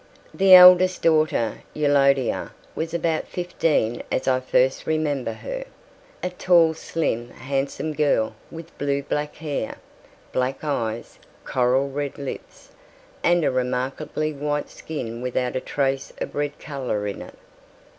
[0.33, 5.63] The eldest daughter, Eulodia, was about fifteen as I first remember her,
[6.23, 9.75] a tall slim handsome girl with blue black hair,
[10.33, 12.71] black eyes, coral red lips,
[13.23, 17.37] and a remarkably white skin without a trace of red colour in it.